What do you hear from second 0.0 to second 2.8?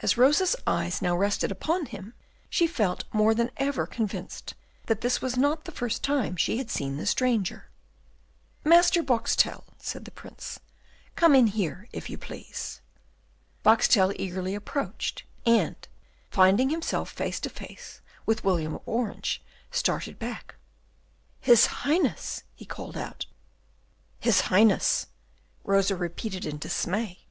As Rosa's eyes now rested upon him, she